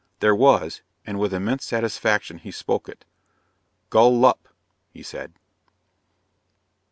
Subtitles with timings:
[0.19, 3.05] There was, and with immense satisfaction he spoke it.
[3.91, 4.47] "Gull Lup,"
[4.91, 5.31] he said.